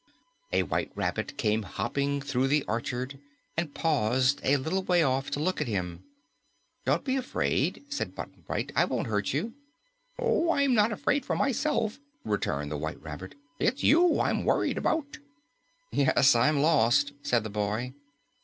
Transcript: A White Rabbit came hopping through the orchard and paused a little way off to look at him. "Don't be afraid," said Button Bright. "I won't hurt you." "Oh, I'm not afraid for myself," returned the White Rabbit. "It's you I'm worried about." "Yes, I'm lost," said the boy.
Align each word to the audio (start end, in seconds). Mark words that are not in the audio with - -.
A 0.51 0.63
White 0.63 0.91
Rabbit 0.95 1.37
came 1.37 1.61
hopping 1.61 2.21
through 2.21 2.47
the 2.47 2.63
orchard 2.63 3.19
and 3.55 3.71
paused 3.75 4.41
a 4.43 4.57
little 4.57 4.81
way 4.81 5.03
off 5.03 5.29
to 5.29 5.39
look 5.39 5.61
at 5.61 5.67
him. 5.67 6.03
"Don't 6.85 7.03
be 7.03 7.17
afraid," 7.17 7.83
said 7.87 8.15
Button 8.15 8.41
Bright. 8.47 8.71
"I 8.75 8.85
won't 8.85 9.05
hurt 9.05 9.31
you." 9.31 9.53
"Oh, 10.17 10.53
I'm 10.53 10.73
not 10.73 10.91
afraid 10.91 11.23
for 11.23 11.35
myself," 11.35 11.99
returned 12.25 12.71
the 12.71 12.77
White 12.77 12.99
Rabbit. 12.99 13.35
"It's 13.59 13.83
you 13.83 14.19
I'm 14.19 14.43
worried 14.43 14.79
about." 14.79 15.19
"Yes, 15.91 16.33
I'm 16.33 16.61
lost," 16.61 17.11
said 17.21 17.43
the 17.43 17.51
boy. 17.51 17.93